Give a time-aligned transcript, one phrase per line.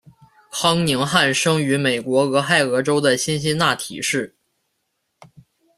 [0.49, 4.35] 康宁汉生于美国俄亥俄州的辛辛那提市。